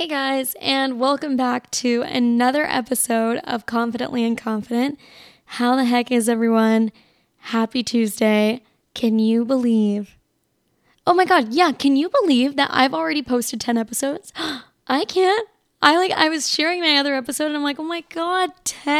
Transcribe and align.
Hey 0.00 0.06
guys, 0.06 0.56
and 0.62 0.98
welcome 0.98 1.36
back 1.36 1.70
to 1.72 2.00
another 2.00 2.64
episode 2.64 3.36
of 3.44 3.66
Confidently 3.66 4.24
and 4.24 4.34
Confident. 4.34 4.98
How 5.44 5.76
the 5.76 5.84
heck 5.84 6.10
is 6.10 6.26
everyone? 6.26 6.90
Happy 7.36 7.82
Tuesday. 7.82 8.62
Can 8.94 9.18
you 9.18 9.44
believe? 9.44 10.16
Oh 11.06 11.12
my 11.12 11.26
god, 11.26 11.52
yeah, 11.52 11.72
can 11.72 11.96
you 11.96 12.08
believe 12.08 12.56
that 12.56 12.70
I've 12.72 12.94
already 12.94 13.22
posted 13.22 13.60
10 13.60 13.76
episodes? 13.76 14.32
I 14.86 15.04
can't. 15.04 15.46
I 15.82 15.96
like 15.98 16.12
I 16.12 16.30
was 16.30 16.48
sharing 16.48 16.80
my 16.80 16.96
other 16.96 17.14
episode 17.14 17.48
and 17.48 17.56
I'm 17.56 17.62
like, 17.62 17.78
"Oh 17.78 17.84
my 17.84 18.02
god, 18.08 18.52
10? 18.64 18.94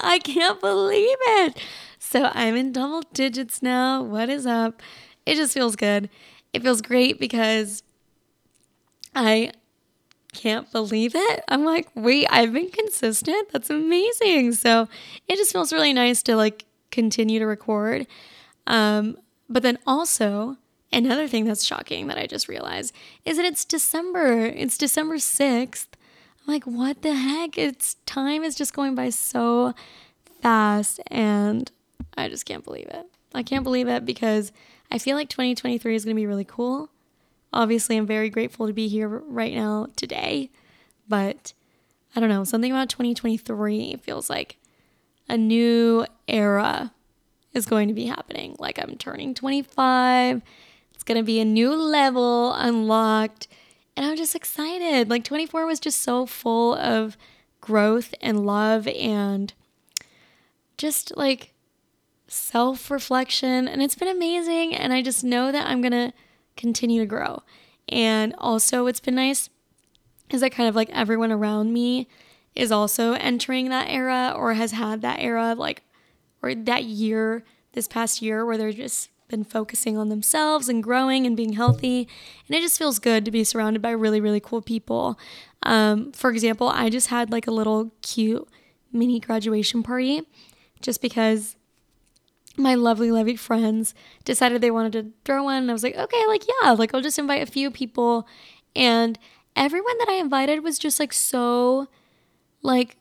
I 0.00 0.18
can't 0.24 0.62
believe 0.62 1.18
it." 1.20 1.60
So, 1.98 2.30
I'm 2.32 2.56
in 2.56 2.72
double 2.72 3.02
digits 3.12 3.62
now. 3.62 4.02
What 4.02 4.30
is 4.30 4.46
up? 4.46 4.80
It 5.26 5.34
just 5.34 5.52
feels 5.52 5.76
good. 5.76 6.08
It 6.54 6.62
feels 6.62 6.80
great 6.80 7.20
because 7.20 7.82
I 9.14 9.52
can't 10.32 10.70
believe 10.72 11.14
it. 11.14 11.44
I'm 11.48 11.64
like, 11.64 11.88
wait, 11.94 12.26
I've 12.30 12.52
been 12.52 12.70
consistent. 12.70 13.50
That's 13.52 13.70
amazing. 13.70 14.52
So 14.52 14.88
it 15.26 15.36
just 15.36 15.52
feels 15.52 15.72
really 15.72 15.92
nice 15.92 16.22
to 16.24 16.36
like 16.36 16.64
continue 16.90 17.38
to 17.38 17.46
record. 17.46 18.06
Um, 18.66 19.18
but 19.48 19.62
then 19.62 19.78
also, 19.86 20.56
another 20.92 21.26
thing 21.28 21.44
that's 21.44 21.64
shocking 21.64 22.06
that 22.08 22.18
I 22.18 22.26
just 22.26 22.48
realized 22.48 22.94
is 23.24 23.36
that 23.36 23.46
it's 23.46 23.64
December. 23.64 24.46
It's 24.46 24.76
December 24.78 25.16
6th. 25.16 25.86
I'm 26.46 26.54
like, 26.54 26.64
what 26.64 27.02
the 27.02 27.14
heck? 27.14 27.56
It's 27.58 27.94
time 28.06 28.42
is 28.42 28.54
just 28.54 28.74
going 28.74 28.94
by 28.94 29.10
so 29.10 29.74
fast. 30.42 31.00
And 31.08 31.70
I 32.16 32.28
just 32.28 32.46
can't 32.46 32.64
believe 32.64 32.88
it. 32.88 33.06
I 33.34 33.42
can't 33.42 33.64
believe 33.64 33.88
it 33.88 34.04
because 34.04 34.52
I 34.90 34.98
feel 34.98 35.16
like 35.16 35.28
2023 35.28 35.94
is 35.94 36.04
going 36.04 36.16
to 36.16 36.20
be 36.20 36.26
really 36.26 36.44
cool. 36.44 36.90
Obviously, 37.52 37.96
I'm 37.96 38.06
very 38.06 38.30
grateful 38.30 38.66
to 38.66 38.72
be 38.72 38.88
here 38.88 39.08
right 39.08 39.54
now 39.54 39.88
today, 39.96 40.50
but 41.08 41.52
I 42.14 42.20
don't 42.20 42.28
know, 42.28 42.44
something 42.44 42.70
about 42.70 42.88
2023 42.88 43.96
feels 43.96 44.28
like 44.28 44.56
a 45.28 45.36
new 45.36 46.06
era 46.26 46.92
is 47.54 47.66
going 47.66 47.88
to 47.88 47.94
be 47.94 48.06
happening. 48.06 48.56
Like 48.58 48.78
I'm 48.78 48.96
turning 48.96 49.34
25, 49.34 50.42
it's 50.94 51.04
going 51.04 51.18
to 51.18 51.24
be 51.24 51.40
a 51.40 51.44
new 51.44 51.74
level 51.74 52.52
unlocked, 52.52 53.48
and 53.96 54.04
I'm 54.04 54.16
just 54.16 54.34
excited. 54.34 55.08
Like 55.08 55.24
24 55.24 55.64
was 55.66 55.80
just 55.80 56.02
so 56.02 56.26
full 56.26 56.74
of 56.74 57.16
growth 57.60 58.14
and 58.20 58.46
love 58.46 58.86
and 58.88 59.52
just 60.76 61.16
like 61.16 61.52
self 62.26 62.90
reflection, 62.90 63.66
and 63.68 63.82
it's 63.82 63.94
been 63.94 64.08
amazing. 64.08 64.74
And 64.74 64.92
I 64.92 65.02
just 65.02 65.24
know 65.24 65.50
that 65.50 65.66
I'm 65.66 65.80
going 65.80 65.92
to 65.92 66.12
continue 66.58 67.00
to 67.00 67.06
grow. 67.06 67.42
And 67.88 68.34
also, 68.36 68.84
what's 68.84 69.00
been 69.00 69.14
nice 69.14 69.48
is 70.30 70.42
that 70.42 70.52
kind 70.52 70.68
of 70.68 70.76
like 70.76 70.90
everyone 70.90 71.32
around 71.32 71.72
me 71.72 72.06
is 72.54 72.70
also 72.70 73.12
entering 73.12 73.70
that 73.70 73.88
era 73.88 74.34
or 74.36 74.52
has 74.54 74.72
had 74.72 75.00
that 75.00 75.20
era 75.20 75.52
of 75.52 75.58
like, 75.58 75.82
or 76.42 76.54
that 76.54 76.84
year, 76.84 77.44
this 77.72 77.88
past 77.88 78.20
year, 78.20 78.44
where 78.44 78.58
they're 78.58 78.72
just 78.72 79.08
been 79.28 79.44
focusing 79.44 79.96
on 79.96 80.08
themselves 80.08 80.68
and 80.68 80.82
growing 80.82 81.26
and 81.26 81.36
being 81.36 81.52
healthy. 81.52 82.08
And 82.46 82.56
it 82.56 82.60
just 82.60 82.78
feels 82.78 82.98
good 82.98 83.24
to 83.24 83.30
be 83.30 83.44
surrounded 83.44 83.80
by 83.80 83.90
really, 83.90 84.20
really 84.20 84.40
cool 84.40 84.62
people. 84.62 85.18
Um, 85.62 86.12
for 86.12 86.30
example, 86.30 86.68
I 86.68 86.90
just 86.90 87.08
had 87.08 87.30
like 87.30 87.46
a 87.46 87.52
little 87.52 87.92
cute 88.02 88.46
mini 88.92 89.20
graduation 89.20 89.82
party 89.82 90.22
just 90.80 91.02
because 91.02 91.56
my 92.58 92.74
lovely, 92.74 93.10
lovely 93.10 93.36
friends 93.36 93.94
decided 94.24 94.60
they 94.60 94.70
wanted 94.70 94.92
to 94.92 95.12
throw 95.24 95.44
one. 95.44 95.62
And 95.62 95.70
I 95.70 95.72
was 95.72 95.82
like, 95.82 95.96
okay, 95.96 96.26
like, 96.26 96.44
yeah, 96.62 96.72
like 96.72 96.94
I'll 96.94 97.00
just 97.00 97.18
invite 97.18 97.42
a 97.42 97.50
few 97.50 97.70
people. 97.70 98.26
And 98.74 99.18
everyone 99.56 99.96
that 99.98 100.08
I 100.08 100.14
invited 100.14 100.62
was 100.62 100.78
just 100.78 101.00
like 101.00 101.12
so, 101.12 101.88
like, 102.62 102.96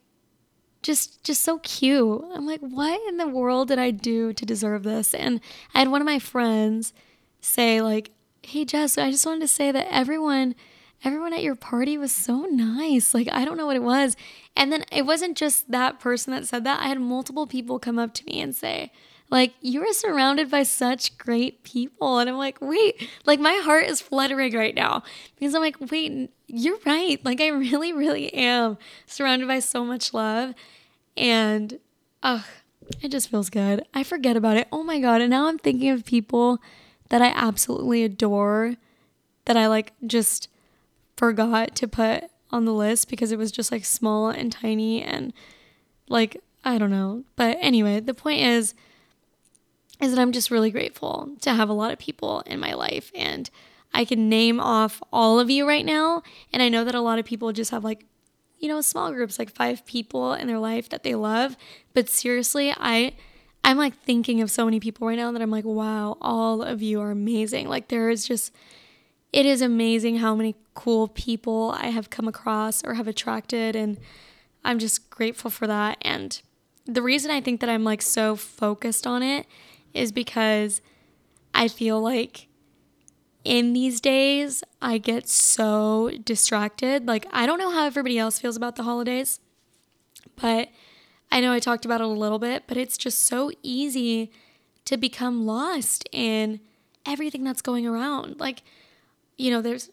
just 0.84 1.24
just 1.24 1.44
so 1.44 1.60
cute. 1.60 2.24
I'm 2.34 2.46
like, 2.46 2.62
what 2.62 3.00
in 3.10 3.18
the 3.18 3.28
world 3.28 3.68
did 3.70 3.80
I 3.80 3.92
do 3.92 4.32
to 4.34 4.46
deserve 4.46 4.84
this? 4.84 5.14
And 5.14 5.42
I 5.74 5.80
had 5.80 5.90
one 5.90 6.02
of 6.02 6.06
my 6.06 6.20
friends 6.20 6.94
say, 7.42 7.82
like, 7.82 8.12
hey 8.44 8.64
Jess, 8.64 8.98
I 8.98 9.12
just 9.12 9.26
wanted 9.26 9.42
to 9.42 9.48
say 9.48 9.72
that 9.72 9.88
everyone 9.92 10.56
everyone 11.04 11.34
at 11.34 11.44
your 11.44 11.56
party 11.56 11.98
was 11.98 12.12
so 12.12 12.44
nice. 12.50 13.14
Like, 13.14 13.28
I 13.32 13.46
don't 13.46 13.58
know 13.58 13.66
what 13.66 13.76
it 13.76 13.84
was. 13.84 14.16
And 14.56 14.72
then 14.72 14.84
it 14.92 15.06
wasn't 15.06 15.38
just 15.38 15.70
that 15.72 16.00
person 16.00 16.32
that 16.32 16.48
said 16.48 16.64
that. 16.64 16.80
I 16.80 16.88
had 16.88 17.00
multiple 17.00 17.46
people 17.46 17.80
come 17.80 18.00
up 18.00 18.14
to 18.16 18.26
me 18.26 18.42
and 18.42 18.56
say, 18.56 18.92
like, 19.30 19.54
you 19.62 19.82
are 19.84 19.94
surrounded 19.94 20.50
by 20.50 20.64
such 20.64 21.18
great 21.18 21.64
people. 21.64 22.20
And 22.20 22.30
I'm 22.30 22.38
like, 22.38 22.60
wait, 22.62 23.10
like, 23.26 23.40
my 23.40 23.60
heart 23.64 23.86
is 23.86 24.02
fluttering 24.02 24.56
right 24.56 24.76
now 24.76 25.04
because 25.36 25.54
I'm 25.54 25.62
like, 25.62 25.78
wait, 25.92 26.32
you're 26.48 26.80
right. 26.86 27.24
Like, 27.26 27.42
I 27.42 27.48
really, 27.48 27.92
really 27.92 28.34
am 28.34 28.78
surrounded 29.06 29.48
by 29.48 29.60
so 29.60 29.84
much 29.84 30.14
love. 30.14 30.54
And, 31.18 31.80
ugh, 32.24 32.46
it 33.02 33.10
just 33.10 33.30
feels 33.30 33.50
good. 33.50 33.86
I 33.94 34.04
forget 34.04 34.38
about 34.38 34.58
it. 34.58 34.68
Oh 34.72 34.84
my 34.84 35.00
God. 35.00 35.22
And 35.22 35.30
now 35.30 35.48
I'm 35.48 35.60
thinking 35.60 35.90
of 35.90 36.06
people 36.06 36.60
that 37.10 37.22
I 37.22 37.28
absolutely 37.28 38.04
adore 38.04 38.76
that 39.46 39.58
I 39.58 39.68
like 39.68 39.94
just 40.06 40.50
forgot 41.16 41.76
to 41.76 41.88
put 41.88 42.26
on 42.52 42.66
the 42.66 42.74
list 42.74 43.10
because 43.10 43.32
it 43.32 43.38
was 43.38 43.52
just 43.52 43.72
like 43.72 43.84
small 43.84 44.30
and 44.30 44.52
tiny 44.52 45.02
and 45.02 45.34
like, 46.08 46.42
I 46.64 46.78
don't 46.78 46.92
know. 46.92 47.24
But 47.36 47.58
anyway, 47.60 48.00
the 48.00 48.14
point 48.14 48.42
is, 48.42 48.74
is 50.02 50.14
that 50.14 50.22
I'm 50.22 50.32
just 50.32 50.52
really 50.52 50.72
grateful 50.72 51.30
to 51.42 51.54
have 51.54 51.70
a 51.70 51.74
lot 51.74 51.92
of 51.92 52.00
people 52.00 52.42
in 52.42 52.60
my 52.60 52.74
life. 52.74 53.12
And 53.16 53.50
I 53.94 54.06
can 54.06 54.30
name 54.30 54.60
off 54.60 55.02
all 55.12 55.40
of 55.40 55.50
you 55.50 55.68
right 55.68 55.86
now. 55.86 56.22
And 56.54 56.62
I 56.62 56.70
know 56.70 56.84
that 56.84 56.96
a 56.96 57.02
lot 57.02 57.20
of 57.20 57.26
people 57.26 57.52
just 57.52 57.72
have 57.72 57.84
like, 57.84 58.06
you 58.60 58.68
know, 58.68 58.82
small 58.82 59.12
groups, 59.12 59.40
like 59.40 59.50
five 59.50 59.86
people 59.86 60.34
in 60.34 60.48
their 60.48 60.60
life 60.60 60.90
that 60.90 61.04
they 61.04 61.16
love. 61.16 61.58
But 61.94 62.10
seriously, 62.10 62.74
I. 62.76 63.14
I'm 63.64 63.78
like 63.78 63.98
thinking 63.98 64.40
of 64.40 64.50
so 64.50 64.64
many 64.64 64.80
people 64.80 65.08
right 65.08 65.18
now 65.18 65.30
that 65.34 65.42
I'm 65.42 65.52
like, 65.52 65.66
wow, 65.66 66.16
all 66.22 66.62
of 66.62 66.82
you 66.82 67.02
are 67.02 67.12
amazing. 67.12 67.68
Like, 67.68 67.90
there 67.90 68.10
is 68.10 68.26
just, 68.26 68.54
it 69.34 69.46
is 69.46 69.62
amazing 69.62 70.20
how 70.20 70.36
many 70.36 70.56
cool 70.74 71.10
people 71.10 71.76
I 71.78 71.88
have 71.88 72.10
come 72.10 72.30
across 72.30 72.82
or 72.86 72.94
have 72.94 73.10
attracted. 73.10 73.76
And 73.76 73.98
I'm 74.64 74.80
just 74.80 75.10
grateful 75.10 75.52
for 75.52 75.68
that. 75.68 75.98
And 76.02 76.40
the 76.86 77.02
reason 77.02 77.30
I 77.30 77.42
think 77.42 77.60
that 77.60 77.70
I'm 77.70 77.84
like 77.84 78.02
so 78.02 78.38
focused 78.38 79.06
on 79.06 79.22
it 79.22 79.46
is 79.94 80.12
because 80.12 80.82
I 81.54 81.68
feel 81.68 82.00
like 82.00 82.48
in 83.44 83.72
these 83.72 84.02
days, 84.02 84.64
I 84.82 84.98
get 84.98 85.30
so 85.30 86.12
distracted. 86.24 87.08
Like, 87.08 87.26
I 87.32 87.46
don't 87.46 87.60
know 87.60 87.72
how 87.72 87.86
everybody 87.86 88.20
else 88.20 88.40
feels 88.40 88.58
about 88.58 88.76
the 88.76 88.84
holidays, 88.84 89.40
but 90.36 90.70
I 91.32 91.40
know 91.40 91.54
I 91.54 91.60
talked 91.60 91.86
about 91.86 92.02
it 92.02 92.06
a 92.06 92.08
little 92.08 92.40
bit, 92.40 92.64
but 92.68 92.76
it's 92.76 92.98
just 92.98 93.24
so 93.24 93.52
easy 93.64 94.32
to 94.86 94.98
become 94.98 95.46
lost 95.46 96.08
in 96.12 96.60
everything 97.06 97.44
that's 97.44 97.62
going 97.62 97.88
around. 97.88 98.40
Like, 98.40 98.64
you 99.38 99.50
know, 99.50 99.62
there's 99.62 99.90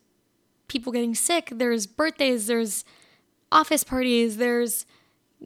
people 0.66 0.92
getting 0.92 1.14
sick, 1.14 1.50
there's 1.52 1.86
birthdays, 1.86 2.48
there's 2.48 2.84
office 3.52 3.84
parties, 3.84 4.36
there's 4.36 4.84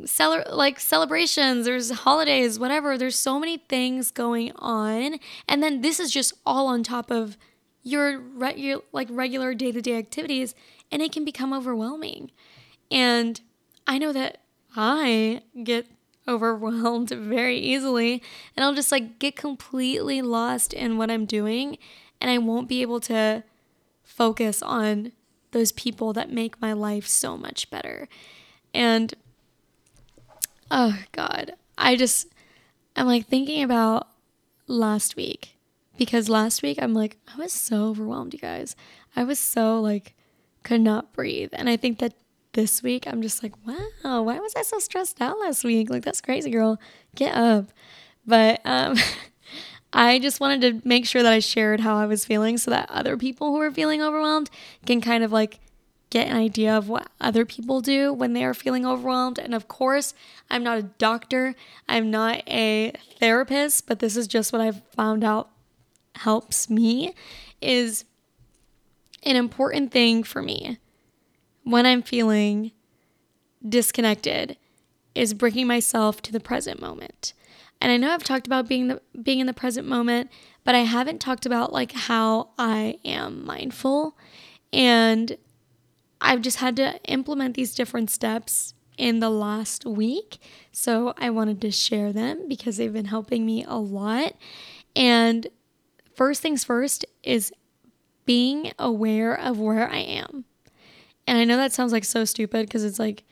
cele- 0.04 0.44
like 0.50 0.80
celebrations, 0.80 1.66
there's 1.66 1.90
holidays, 1.90 2.58
whatever. 2.58 2.96
There's 2.96 3.18
so 3.18 3.38
many 3.38 3.58
things 3.58 4.10
going 4.10 4.52
on, 4.56 5.18
and 5.48 5.62
then 5.62 5.80
this 5.80 6.00
is 6.00 6.10
just 6.10 6.32
all 6.44 6.66
on 6.66 6.82
top 6.82 7.10
of 7.10 7.36
your, 7.82 8.18
re- 8.18 8.56
your 8.56 8.82
like 8.92 9.08
regular 9.10 9.54
day 9.54 9.72
to 9.72 9.80
day 9.80 9.96
activities, 9.96 10.54
and 10.90 11.02
it 11.02 11.12
can 11.12 11.24
become 11.24 11.52
overwhelming. 11.52 12.30
And 12.90 13.40
I 13.86 13.98
know 13.98 14.12
that 14.12 14.38
I 14.76 15.42
get 15.62 15.86
overwhelmed 16.26 17.10
very 17.10 17.58
easily, 17.58 18.22
and 18.56 18.64
I'll 18.64 18.74
just 18.74 18.92
like 18.92 19.18
get 19.18 19.36
completely 19.36 20.22
lost 20.22 20.72
in 20.72 20.98
what 20.98 21.10
I'm 21.10 21.24
doing, 21.24 21.78
and 22.20 22.30
I 22.30 22.38
won't 22.38 22.68
be 22.68 22.82
able 22.82 23.00
to 23.00 23.44
focus 24.04 24.62
on 24.62 25.12
those 25.52 25.72
people 25.72 26.12
that 26.12 26.30
make 26.30 26.60
my 26.60 26.72
life 26.72 27.06
so 27.06 27.36
much 27.36 27.70
better. 27.70 28.08
And 28.74 29.14
oh 30.70 30.98
God, 31.12 31.52
I 31.76 31.96
just, 31.96 32.28
I'm 32.96 33.06
like 33.06 33.26
thinking 33.26 33.62
about 33.62 34.08
last 34.66 35.16
week 35.16 35.56
because 35.96 36.28
last 36.28 36.62
week 36.62 36.78
I'm 36.80 36.94
like, 36.94 37.16
I 37.32 37.38
was 37.38 37.52
so 37.52 37.86
overwhelmed, 37.88 38.32
you 38.32 38.40
guys. 38.40 38.76
I 39.16 39.24
was 39.24 39.38
so 39.38 39.80
like, 39.80 40.14
could 40.62 40.80
not 40.80 41.12
breathe. 41.12 41.50
And 41.52 41.68
I 41.68 41.76
think 41.76 41.98
that 41.98 42.14
this 42.52 42.82
week 42.82 43.06
I'm 43.06 43.22
just 43.22 43.42
like, 43.42 43.54
wow, 43.66 44.22
why 44.22 44.38
was 44.38 44.54
I 44.56 44.62
so 44.62 44.78
stressed 44.78 45.20
out 45.20 45.38
last 45.40 45.64
week? 45.64 45.90
Like, 45.90 46.04
that's 46.04 46.20
crazy, 46.20 46.50
girl. 46.50 46.78
Get 47.14 47.34
up. 47.34 47.66
But, 48.26 48.60
um, 48.64 48.96
I 49.92 50.18
just 50.18 50.40
wanted 50.40 50.60
to 50.82 50.86
make 50.86 51.06
sure 51.06 51.22
that 51.22 51.32
I 51.32 51.38
shared 51.38 51.80
how 51.80 51.96
I 51.96 52.06
was 52.06 52.24
feeling 52.24 52.58
so 52.58 52.70
that 52.70 52.90
other 52.90 53.16
people 53.16 53.52
who 53.52 53.60
are 53.60 53.70
feeling 53.70 54.02
overwhelmed 54.02 54.50
can 54.84 55.00
kind 55.00 55.24
of 55.24 55.32
like 55.32 55.60
get 56.10 56.28
an 56.28 56.36
idea 56.36 56.76
of 56.76 56.88
what 56.88 57.08
other 57.20 57.44
people 57.44 57.80
do 57.80 58.12
when 58.12 58.32
they 58.32 58.44
are 58.44 58.54
feeling 58.54 58.86
overwhelmed. 58.86 59.38
And 59.38 59.54
of 59.54 59.68
course, 59.68 60.14
I'm 60.50 60.62
not 60.62 60.78
a 60.78 60.82
doctor, 60.82 61.54
I'm 61.88 62.10
not 62.10 62.42
a 62.48 62.92
therapist, 63.18 63.86
but 63.86 63.98
this 63.98 64.16
is 64.16 64.26
just 64.26 64.52
what 64.52 64.62
I've 64.62 64.82
found 64.94 65.24
out 65.24 65.50
helps 66.16 66.68
me 66.70 67.14
is 67.60 68.04
an 69.22 69.36
important 69.36 69.92
thing 69.92 70.22
for 70.22 70.42
me 70.42 70.78
when 71.64 71.84
I'm 71.84 72.02
feeling 72.02 72.72
disconnected 73.66 74.56
is 75.14 75.34
bringing 75.34 75.66
myself 75.66 76.22
to 76.22 76.32
the 76.32 76.40
present 76.40 76.80
moment. 76.80 77.34
And 77.80 77.92
I 77.92 77.96
know 77.96 78.12
I've 78.12 78.24
talked 78.24 78.46
about 78.46 78.68
being 78.68 78.88
the 78.88 79.02
being 79.20 79.40
in 79.40 79.46
the 79.46 79.52
present 79.52 79.86
moment, 79.86 80.30
but 80.64 80.74
I 80.74 80.80
haven't 80.80 81.20
talked 81.20 81.46
about 81.46 81.72
like 81.72 81.92
how 81.92 82.50
I 82.58 82.98
am 83.04 83.44
mindful 83.44 84.16
and 84.72 85.36
I've 86.20 86.42
just 86.42 86.58
had 86.58 86.76
to 86.76 87.00
implement 87.04 87.54
these 87.54 87.74
different 87.74 88.10
steps 88.10 88.74
in 88.96 89.20
the 89.20 89.30
last 89.30 89.86
week. 89.86 90.38
So 90.72 91.14
I 91.16 91.30
wanted 91.30 91.60
to 91.62 91.70
share 91.70 92.12
them 92.12 92.48
because 92.48 92.76
they've 92.76 92.92
been 92.92 93.06
helping 93.06 93.46
me 93.46 93.64
a 93.64 93.76
lot. 93.76 94.34
And 94.96 95.46
first 96.14 96.42
things 96.42 96.64
first 96.64 97.06
is 97.22 97.52
being 98.26 98.72
aware 98.78 99.38
of 99.38 99.58
where 99.58 99.88
I 99.88 99.98
am. 99.98 100.44
And 101.26 101.38
I 101.38 101.44
know 101.44 101.56
that 101.56 101.72
sounds 101.72 101.92
like 101.92 102.04
so 102.04 102.24
stupid 102.24 102.66
because 102.66 102.84
it's 102.84 102.98
like, 102.98 103.24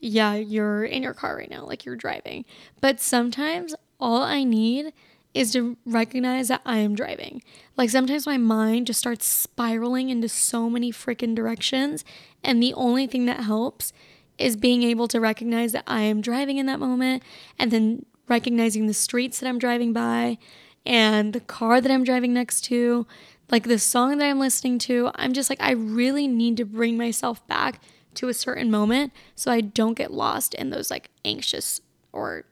yeah, 0.00 0.34
you're 0.34 0.84
in 0.84 1.02
your 1.02 1.14
car 1.14 1.36
right 1.36 1.50
now, 1.50 1.64
like 1.64 1.84
you're 1.84 1.96
driving. 1.96 2.44
But 2.80 3.00
sometimes 3.00 3.74
all 3.98 4.22
I 4.22 4.44
need 4.44 4.92
is 5.32 5.52
to 5.52 5.76
recognize 5.86 6.48
that 6.48 6.62
I 6.66 6.78
am 6.78 6.94
driving. 6.94 7.42
Like 7.76 7.90
sometimes 7.90 8.26
my 8.26 8.36
mind 8.36 8.88
just 8.88 8.98
starts 8.98 9.26
spiraling 9.26 10.10
into 10.10 10.28
so 10.28 10.68
many 10.68 10.92
freaking 10.92 11.34
directions. 11.34 12.04
And 12.42 12.62
the 12.62 12.74
only 12.74 13.06
thing 13.06 13.26
that 13.26 13.40
helps 13.44 13.92
is 14.38 14.56
being 14.56 14.82
able 14.82 15.06
to 15.08 15.20
recognize 15.20 15.72
that 15.72 15.84
I 15.86 16.00
am 16.00 16.20
driving 16.20 16.56
in 16.56 16.66
that 16.66 16.80
moment 16.80 17.22
and 17.58 17.70
then 17.70 18.06
recognizing 18.26 18.86
the 18.86 18.94
streets 18.94 19.40
that 19.40 19.48
I'm 19.48 19.58
driving 19.58 19.92
by 19.92 20.38
and 20.86 21.32
the 21.32 21.40
car 21.40 21.80
that 21.80 21.92
I'm 21.92 22.04
driving 22.04 22.32
next 22.32 22.62
to, 22.62 23.06
like 23.50 23.64
the 23.64 23.78
song 23.78 24.18
that 24.18 24.28
I'm 24.28 24.38
listening 24.38 24.78
to. 24.80 25.10
I'm 25.14 25.32
just 25.32 25.50
like, 25.50 25.60
I 25.60 25.72
really 25.72 26.26
need 26.26 26.56
to 26.56 26.64
bring 26.64 26.96
myself 26.96 27.46
back 27.46 27.82
to 28.14 28.28
a 28.28 28.34
certain 28.34 28.70
moment 28.70 29.12
so 29.34 29.52
I 29.52 29.60
don't 29.60 29.94
get 29.94 30.12
lost 30.12 30.54
in 30.54 30.70
those 30.70 30.90
like 30.90 31.10
anxious 31.24 31.80
or 32.12 32.44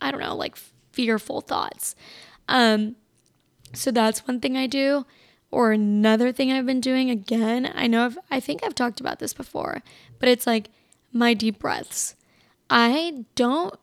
I 0.00 0.10
don't 0.10 0.20
know, 0.20 0.36
like 0.36 0.56
fearful 1.00 1.40
thoughts. 1.40 1.96
Um, 2.46 2.94
so 3.72 3.90
that's 3.90 4.28
one 4.28 4.38
thing 4.38 4.54
I 4.54 4.66
do. 4.66 5.06
Or 5.50 5.72
another 5.72 6.30
thing 6.30 6.52
I've 6.52 6.66
been 6.66 6.82
doing 6.82 7.08
again, 7.08 7.72
I 7.74 7.86
know 7.86 8.04
I've, 8.04 8.18
I 8.30 8.38
think 8.38 8.62
I've 8.62 8.74
talked 8.74 9.00
about 9.00 9.18
this 9.18 9.32
before, 9.32 9.82
but 10.18 10.28
it's 10.28 10.46
like 10.46 10.68
my 11.10 11.32
deep 11.32 11.58
breaths. 11.58 12.16
I 12.68 13.24
don't 13.34 13.74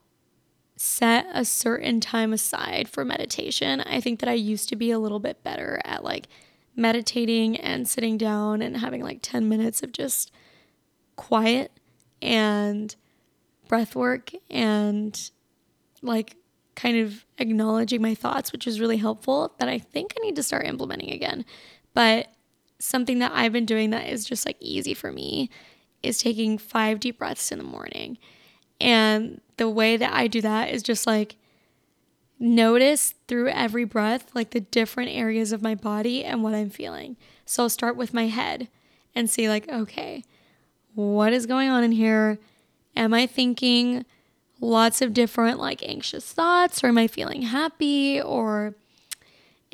set 0.76 1.26
a 1.34 1.44
certain 1.44 2.00
time 2.00 2.34
aside 2.34 2.88
for 2.88 3.04
meditation. 3.04 3.82
I 3.82 4.00
think 4.00 4.20
that 4.20 4.30
I 4.30 4.34
used 4.34 4.70
to 4.70 4.76
be 4.76 4.92
a 4.92 5.00
little 5.00 5.20
bit 5.20 5.44
better 5.44 5.82
at 5.86 6.04
like 6.04 6.28
meditating 6.76 7.58
and 7.58 7.88
sitting 7.88 8.20
down 8.20 8.62
and 8.62 8.78
having 8.78 9.02
like 9.02 9.20
10 9.24 9.50
minutes 9.50 9.82
of 9.82 9.92
just 9.92 10.32
quiet 11.16 11.72
and 12.22 12.96
breath 13.68 13.96
work 13.96 14.32
and 14.52 15.32
like 16.04 16.36
kind 16.78 17.00
of 17.00 17.26
acknowledging 17.40 18.02
my 18.02 18.14
thoughts, 18.14 18.52
which 18.52 18.68
is 18.68 18.80
really 18.80 18.98
helpful 18.98 19.56
that 19.58 19.68
I 19.68 19.80
think 19.80 20.14
I 20.16 20.24
need 20.24 20.36
to 20.36 20.44
start 20.44 20.68
implementing 20.68 21.12
again. 21.12 21.44
But 21.96 22.28
something 22.80 23.18
that 23.18 23.32
I've 23.34 23.52
been 23.52 23.66
doing 23.66 23.90
that 23.90 24.08
is 24.08 24.24
just 24.24 24.46
like 24.46 24.58
easy 24.60 24.94
for 24.94 25.12
me 25.12 25.50
is 26.04 26.20
taking 26.20 26.60
five 26.60 27.00
deep 27.00 27.18
breaths 27.18 27.52
in 27.52 27.58
the 27.58 27.64
morning. 27.64 28.20
And 28.80 29.42
the 29.58 29.68
way 29.68 29.98
that 29.98 30.14
I 30.14 30.28
do 30.28 30.40
that 30.42 30.70
is 30.70 30.84
just 30.84 31.08
like 31.08 31.36
notice 32.40 33.16
through 33.28 33.50
every 33.50 33.84
breath, 33.84 34.30
like 34.36 34.52
the 34.52 34.60
different 34.60 35.10
areas 35.10 35.52
of 35.52 35.64
my 35.64 35.74
body 35.74 36.24
and 36.24 36.44
what 36.44 36.54
I'm 36.54 36.70
feeling. 36.70 37.18
So 37.44 37.64
I'll 37.64 37.70
start 37.70 37.98
with 37.98 38.14
my 38.14 38.28
head 38.28 38.68
and 39.16 39.28
see, 39.28 39.50
like, 39.50 39.68
okay, 39.68 40.24
what 40.94 41.34
is 41.34 41.48
going 41.48 41.70
on 41.70 41.84
in 41.84 41.92
here? 41.92 42.38
Am 42.96 43.16
I 43.16 43.26
thinking 43.26 44.06
lots 44.60 45.02
of 45.02 45.14
different 45.14 45.60
like 45.60 45.84
anxious 45.84 46.32
thoughts 46.32 46.84
or 46.84 46.88
am 46.88 46.98
I 46.98 47.08
feeling 47.08 47.44
happy 47.44 48.22
or 48.22 48.76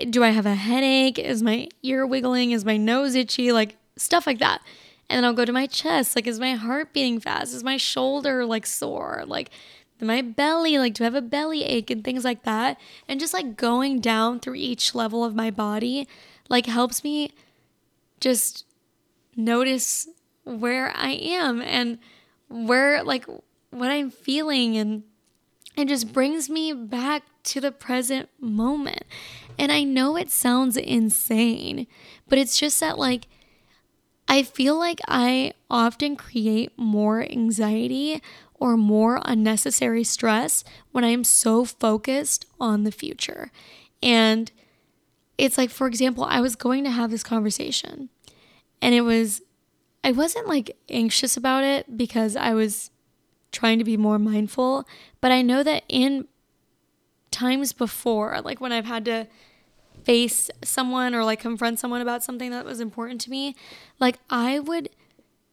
do 0.09 0.23
I 0.23 0.29
have 0.29 0.45
a 0.45 0.55
headache? 0.55 1.19
Is 1.19 1.43
my 1.43 1.67
ear 1.83 2.05
wiggling? 2.05 2.51
Is 2.51 2.65
my 2.65 2.77
nose 2.77 3.15
itchy? 3.15 3.51
Like 3.51 3.77
stuff 3.95 4.27
like 4.27 4.39
that. 4.39 4.61
And 5.09 5.17
then 5.17 5.25
I'll 5.25 5.33
go 5.33 5.45
to 5.45 5.51
my 5.51 5.67
chest. 5.67 6.15
Like, 6.15 6.27
is 6.27 6.39
my 6.39 6.53
heart 6.53 6.93
beating 6.93 7.19
fast? 7.19 7.53
Is 7.53 7.63
my 7.63 7.77
shoulder 7.77 8.45
like 8.45 8.65
sore? 8.65 9.23
Like, 9.27 9.49
my 10.01 10.21
belly, 10.21 10.77
like, 10.77 10.95
do 10.95 11.03
I 11.03 11.05
have 11.05 11.15
a 11.15 11.21
belly 11.21 11.63
ache 11.63 11.89
and 11.89 12.03
things 12.03 12.23
like 12.23 12.43
that? 12.43 12.79
And 13.07 13.19
just 13.19 13.33
like 13.33 13.55
going 13.55 13.99
down 13.99 14.39
through 14.39 14.55
each 14.55 14.95
level 14.95 15.23
of 15.23 15.35
my 15.35 15.51
body, 15.51 16.07
like, 16.49 16.65
helps 16.65 17.03
me 17.03 17.31
just 18.19 18.65
notice 19.35 20.07
where 20.43 20.91
I 20.95 21.11
am 21.11 21.61
and 21.61 21.99
where, 22.49 23.03
like, 23.03 23.25
what 23.73 23.91
I'm 23.91 24.11
feeling 24.11 24.77
and 24.77 25.03
it 25.75 25.87
just 25.87 26.13
brings 26.13 26.49
me 26.49 26.71
back 26.71 27.23
to 27.43 27.59
the 27.59 27.71
present 27.71 28.29
moment. 28.39 29.03
And 29.57 29.71
I 29.71 29.83
know 29.83 30.15
it 30.15 30.29
sounds 30.29 30.77
insane, 30.77 31.87
but 32.27 32.37
it's 32.37 32.57
just 32.57 32.79
that 32.79 32.97
like 32.97 33.27
I 34.27 34.43
feel 34.43 34.77
like 34.77 35.01
I 35.07 35.53
often 35.69 36.15
create 36.15 36.71
more 36.77 37.21
anxiety 37.21 38.21
or 38.55 38.77
more 38.77 39.21
unnecessary 39.25 40.03
stress 40.03 40.63
when 40.91 41.03
I'm 41.03 41.23
so 41.23 41.65
focused 41.65 42.45
on 42.59 42.83
the 42.83 42.91
future. 42.91 43.51
And 44.01 44.51
it's 45.37 45.57
like, 45.57 45.69
for 45.69 45.87
example, 45.87 46.23
I 46.23 46.39
was 46.39 46.55
going 46.55 46.83
to 46.85 46.91
have 46.91 47.11
this 47.11 47.23
conversation 47.23 48.09
and 48.81 48.95
it 48.95 49.01
was, 49.01 49.41
I 50.03 50.11
wasn't 50.11 50.47
like 50.47 50.77
anxious 50.89 51.35
about 51.35 51.63
it 51.63 51.97
because 51.97 52.35
I 52.35 52.53
was 52.53 52.91
trying 53.53 53.77
to 53.79 53.85
be 53.85 53.95
more 53.95 54.19
mindful. 54.19 54.85
But 55.21 55.31
I 55.31 55.41
know 55.41 55.63
that 55.63 55.83
in 55.87 56.27
times 57.31 57.71
before, 57.71 58.41
like 58.43 58.59
when 58.59 58.73
I've 58.73 58.85
had 58.85 59.05
to 59.05 59.27
face 60.03 60.51
someone 60.63 61.15
or 61.15 61.23
like 61.23 61.39
confront 61.39 61.79
someone 61.79 62.01
about 62.01 62.23
something 62.23 62.51
that 62.51 62.65
was 62.65 62.81
important 62.81 63.21
to 63.21 63.29
me, 63.29 63.55
like 63.99 64.19
I 64.29 64.59
would 64.59 64.89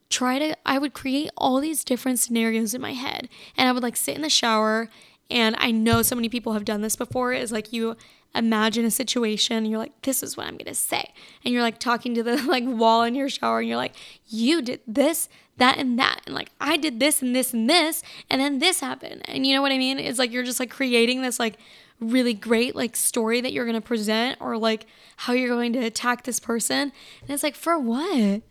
try 0.08 0.40
to, 0.40 0.56
I 0.66 0.78
would 0.78 0.92
create 0.92 1.30
all 1.36 1.60
these 1.60 1.84
different 1.84 2.18
scenarios 2.18 2.74
in 2.74 2.80
my 2.80 2.94
head. 2.94 3.28
And 3.56 3.68
I 3.68 3.72
would 3.72 3.84
like 3.84 3.96
sit 3.96 4.16
in 4.16 4.22
the 4.22 4.30
shower. 4.30 4.88
And 5.30 5.54
I 5.60 5.70
know 5.70 6.02
so 6.02 6.16
many 6.16 6.28
people 6.28 6.54
have 6.54 6.64
done 6.64 6.80
this 6.80 6.96
before 6.96 7.32
is 7.32 7.52
like 7.52 7.72
you 7.72 7.96
imagine 8.34 8.84
a 8.84 8.90
situation 8.90 9.58
and 9.58 9.68
you're 9.68 9.78
like 9.78 10.02
this 10.02 10.22
is 10.22 10.36
what 10.36 10.46
i'm 10.46 10.56
going 10.56 10.64
to 10.64 10.74
say 10.74 11.12
and 11.44 11.52
you're 11.52 11.62
like 11.62 11.78
talking 11.78 12.14
to 12.14 12.22
the 12.22 12.36
like 12.46 12.64
wall 12.64 13.02
in 13.02 13.14
your 13.14 13.28
shower 13.28 13.58
and 13.58 13.68
you're 13.68 13.76
like 13.76 13.94
you 14.28 14.62
did 14.62 14.80
this 14.86 15.28
that 15.60 15.78
and 15.78 15.98
that 15.98 16.20
and 16.26 16.34
like 16.34 16.50
i 16.60 16.76
did 16.76 16.98
this 16.98 17.22
and 17.22 17.34
this 17.34 17.52
and 17.52 17.70
this 17.70 18.02
and 18.28 18.40
then 18.40 18.58
this 18.58 18.80
happened. 18.80 19.22
And 19.26 19.46
you 19.46 19.54
know 19.54 19.62
what 19.62 19.72
i 19.72 19.78
mean? 19.78 19.98
It's 19.98 20.18
like 20.18 20.32
you're 20.32 20.42
just 20.42 20.60
like 20.60 20.70
creating 20.70 21.22
this 21.22 21.38
like 21.38 21.56
really 22.00 22.34
great 22.34 22.74
like 22.74 22.96
story 22.96 23.40
that 23.40 23.52
you're 23.52 23.66
going 23.66 23.80
to 23.80 23.86
present 23.86 24.38
or 24.40 24.56
like 24.56 24.86
how 25.16 25.32
you're 25.32 25.48
going 25.48 25.72
to 25.74 25.78
attack 25.78 26.24
this 26.24 26.40
person. 26.40 26.92
And 27.20 27.30
it's 27.30 27.42
like 27.42 27.54
for 27.54 27.78
what? 27.78 28.42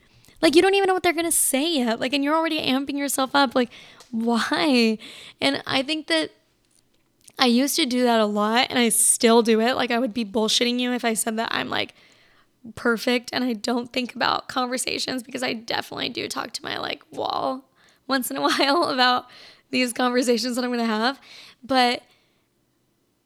Like 0.42 0.56
you 0.56 0.62
don't 0.62 0.76
even 0.76 0.88
know 0.88 0.94
what 0.94 1.04
they're 1.04 1.14
going 1.14 1.26
to 1.26 1.32
say 1.32 1.74
yet. 1.74 2.00
Like 2.00 2.14
and 2.14 2.24
you're 2.24 2.36
already 2.36 2.62
amping 2.62 2.98
yourself 2.98 3.36
up. 3.36 3.56
Like 3.56 3.72
why? 4.12 4.98
And 5.42 5.62
i 5.68 5.84
think 5.84 6.08
that 6.08 6.32
I 7.38 7.46
used 7.46 7.76
to 7.78 7.86
do 7.86 8.04
that 8.04 8.20
a 8.20 8.26
lot 8.26 8.68
and 8.70 8.78
I 8.78 8.90
still 8.90 9.42
do 9.42 9.62
it. 9.62 9.76
Like 9.76 9.92
I 9.92 10.00
would 10.00 10.14
be 10.14 10.26
bullshitting 10.26 10.80
you 10.80 10.92
if 10.94 11.06
I 11.06 11.14
said 11.14 11.38
that 11.38 11.50
I'm 11.52 11.70
like 11.70 11.96
perfect 12.76 13.30
and 13.32 13.44
I 13.44 13.54
don't 13.54 13.92
think 13.92 14.16
about 14.16 14.48
conversations 14.48 15.24
because 15.24 15.44
I 15.44 15.54
definitely 15.54 16.10
do 16.10 16.28
talk 16.28 16.52
to 16.54 16.64
my 16.64 16.78
like 16.78 17.04
wall 17.12 17.66
once 18.08 18.30
in 18.30 18.38
a 18.38 18.42
while 18.48 18.86
about 18.86 19.28
these 19.72 19.94
conversations 19.94 20.56
that 20.56 20.66
I'm 20.66 20.72
going 20.72 20.80
to 20.80 20.86
have. 20.86 21.20
But 21.64 22.04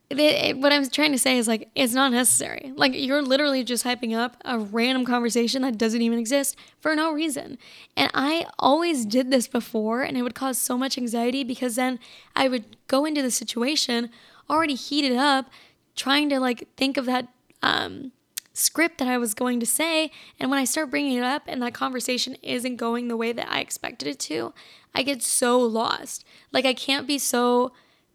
it, 0.09 0.19
it, 0.19 0.57
what 0.57 0.71
I'm 0.71 0.87
trying 0.89 1.11
to 1.13 1.17
say 1.17 1.37
is 1.37 1.47
like 1.47 1.69
it's 1.75 1.93
not 1.93 2.11
necessary. 2.11 2.73
Like 2.75 2.93
you're 2.93 3.21
literally 3.21 3.63
just 3.63 3.83
hyping 3.83 4.15
up 4.15 4.37
a 4.45 4.59
random 4.59 5.05
conversation 5.05 5.61
that 5.63 5.77
doesn't 5.77 6.01
even 6.01 6.19
exist 6.19 6.55
for 6.79 6.95
no 6.95 7.11
reason. 7.11 7.57
And 7.95 8.11
I 8.13 8.45
always 8.59 9.05
did 9.05 9.31
this 9.31 9.47
before 9.47 10.03
and 10.03 10.17
it 10.17 10.21
would 10.21 10.35
cause 10.35 10.57
so 10.57 10.77
much 10.77 10.97
anxiety 10.97 11.43
because 11.43 11.75
then 11.75 11.99
I 12.35 12.47
would 12.47 12.77
go 12.87 13.05
into 13.05 13.21
the 13.21 13.31
situation 13.31 14.09
already 14.49 14.75
heated 14.75 15.17
up 15.17 15.49
trying 15.95 16.29
to 16.29 16.39
like 16.39 16.67
think 16.75 16.97
of 16.97 17.05
that 17.05 17.27
um 17.61 18.11
script 18.53 18.99
that 18.99 19.07
I 19.07 19.17
was 19.17 19.33
going 19.33 19.59
to 19.59 19.65
say. 19.65 20.11
And 20.39 20.49
when 20.49 20.59
I 20.59 20.65
start 20.65 20.91
bringing 20.91 21.17
it 21.17 21.23
up 21.23 21.43
and 21.47 21.61
that 21.61 21.73
conversation 21.73 22.37
isn't 22.41 22.77
going 22.77 23.07
the 23.07 23.17
way 23.17 23.33
that 23.33 23.49
I 23.49 23.59
expected 23.59 24.07
it 24.07 24.19
to, 24.21 24.53
I 24.93 25.03
get 25.03 25.23
so 25.23 25.59
lost. 25.59 26.23
Like, 26.51 26.65
I 26.65 26.73
can't 26.73 27.07
be 27.07 27.17
so 27.17 27.73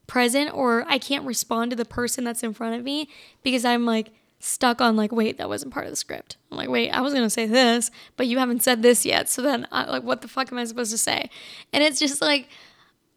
present 0.09 0.53
or 0.55 0.85
I 0.89 0.99
can't 0.99 1.25
respond 1.27 1.71
to 1.71 1.77
the 1.77 1.85
person 1.85 2.25
that's 2.25 2.43
in 2.43 2.55
front 2.55 2.75
of 2.75 2.83
me 2.83 3.09
because 3.45 3.65
I'm 3.65 3.85
like 3.85 4.11
stuck 4.41 4.81
on 4.81 4.97
like 4.97 5.13
wait 5.13 5.37
that 5.37 5.49
wasn't 5.49 5.73
part 5.73 5.85
of 5.85 5.93
the 5.93 5.97
script. 5.97 6.39
I'm 6.51 6.57
like 6.57 6.71
wait 6.71 6.91
I 6.91 7.03
was 7.03 7.13
gonna 7.13 7.31
say 7.31 7.45
this 7.45 7.91
but 8.17 8.27
you 8.27 8.39
haven't 8.39 8.63
said 8.63 8.83
this 8.83 9.05
yet 9.05 9.29
so 9.29 9.43
then 9.43 9.69
I, 9.71 9.85
like 9.85 10.03
what 10.03 10.23
the 10.23 10.29
fuck 10.29 10.51
am 10.51 10.59
I 10.59 10.65
supposed 10.65 10.91
to 10.93 10.99
say? 10.99 11.29
And 11.73 11.85
it's 11.85 12.01
just 12.01 12.23
like 12.23 12.49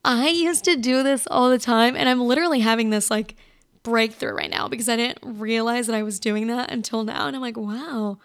I 0.03 0.27
used 0.27 0.65
to 0.65 0.75
do 0.75 1.01
this 1.01 1.27
all 1.31 1.49
the 1.49 1.57
time 1.57 1.95
and 1.95 2.09
I'm 2.09 2.21
literally 2.21 2.59
having 2.59 2.89
this 2.89 3.09
like 3.09 3.35
breakthrough 3.83 4.33
right 4.33 4.51
now 4.51 4.67
because 4.67 4.87
I 4.87 4.95
didn't 4.95 5.19
realize 5.23 5.87
that 5.87 5.95
I 5.95 6.03
was 6.03 6.19
doing 6.19 6.47
that 6.47 6.71
until 6.71 7.03
now 7.03 7.27
and 7.27 7.35
I'm 7.35 7.41
like 7.41 7.57
wow 7.57 8.19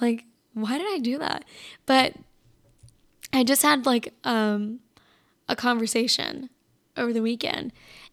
like 0.00 0.24
why 0.54 0.78
did 0.78 0.86
I 0.88 0.98
do 0.98 1.18
that? 1.18 1.44
But 1.86 2.14
I 3.32 3.44
just 3.44 3.62
had 3.62 3.86
like 3.86 4.14
um 4.24 4.80
a 5.48 5.56
conversation 5.56 6.50
over 6.96 7.12
the 7.12 7.22
weekend 7.22 7.72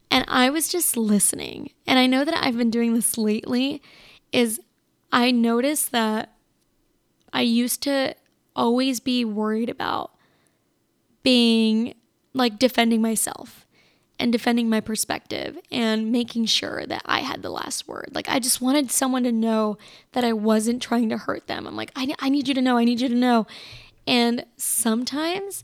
and 0.10 0.26
I 0.28 0.50
was 0.50 0.68
just 0.68 0.96
listening. 0.96 1.72
And 1.86 2.00
I 2.00 2.06
know 2.06 2.24
that 2.24 2.34
I've 2.36 2.58
been 2.58 2.72
doing 2.72 2.94
this 2.94 3.18
lately 3.18 3.82
is 4.32 4.60
I 5.12 5.32
noticed 5.32 5.92
that 5.92 6.34
I 7.34 7.42
used 7.42 7.82
to 7.84 8.16
always 8.56 9.00
be 9.00 9.26
worried 9.26 9.70
about 9.70 10.12
being 11.24 11.94
like 12.34 12.58
defending 12.58 13.02
myself 13.02 13.67
and 14.20 14.32
defending 14.32 14.70
my 14.70 14.82
perspective 14.82 15.58
and 15.72 16.12
making 16.12 16.46
sure 16.46 16.86
that 16.86 17.04
I 17.06 17.20
had 17.20 17.42
the 17.42 17.50
last 17.50 17.88
word. 17.88 18.10
Like, 18.14 18.30
I 18.30 18.40
just 18.40 18.62
wanted 18.62 18.92
someone 18.92 19.24
to 19.24 19.32
know 19.32 19.78
that 20.14 20.24
I 20.24 20.34
wasn't 20.34 20.82
trying 20.82 21.10
to 21.10 21.18
hurt 21.18 21.48
them. 21.48 21.68
I'm 21.68 21.76
like, 21.76 21.92
I, 21.96 22.14
I 22.20 22.30
need 22.30 22.48
you 22.48 22.54
to 22.56 22.62
know, 22.62 22.78
I 22.78 22.84
need 22.84 23.02
you 23.02 23.10
to 23.10 23.16
know. 23.16 23.46
And 24.08 24.46
sometimes 24.56 25.64